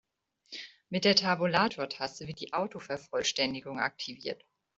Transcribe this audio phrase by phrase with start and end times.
[0.89, 4.43] Mit der Tabulatortaste wird die Autovervollständigung aktiviert.